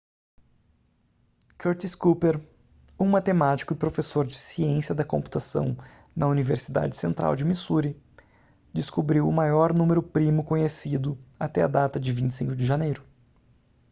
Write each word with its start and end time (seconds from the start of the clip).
curtis 1.59 1.93
cooper 1.93 2.41
um 2.99 3.05
matemático 3.07 3.71
e 3.71 3.77
professor 3.77 4.25
de 4.25 4.35
ciência 4.35 4.95
da 4.95 5.05
computação 5.05 5.77
na 6.15 6.25
universidade 6.27 6.95
central 6.97 7.35
de 7.35 7.45
missouri 7.45 7.95
descobriu 8.73 9.27
o 9.27 9.31
maior 9.31 9.71
número 9.75 10.01
primo 10.01 10.43
conhecido 10.43 11.19
até 11.39 11.61
a 11.61 11.67
data 11.67 11.99
de 11.99 12.11
25 12.11 12.55
de 12.55 12.65
janeiro 12.65 13.03